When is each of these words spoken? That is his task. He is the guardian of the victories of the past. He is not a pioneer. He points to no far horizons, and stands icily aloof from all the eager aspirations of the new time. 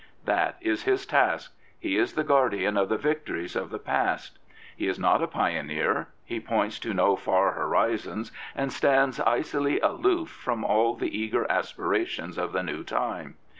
That 0.25 0.57
is 0.61 0.81
his 0.85 1.05
task. 1.05 1.53
He 1.77 1.95
is 1.95 2.13
the 2.15 2.23
guardian 2.23 2.75
of 2.75 2.89
the 2.89 2.97
victories 2.97 3.55
of 3.55 3.69
the 3.69 3.77
past. 3.77 4.39
He 4.75 4.87
is 4.87 4.97
not 4.97 5.21
a 5.21 5.27
pioneer. 5.27 6.07
He 6.25 6.39
points 6.39 6.79
to 6.79 6.93
no 6.95 7.15
far 7.15 7.51
horizons, 7.51 8.31
and 8.55 8.73
stands 8.73 9.19
icily 9.19 9.79
aloof 9.79 10.29
from 10.31 10.63
all 10.65 10.95
the 10.95 11.15
eager 11.15 11.45
aspirations 11.51 12.39
of 12.39 12.51
the 12.51 12.63
new 12.63 12.83
time. 12.83 13.35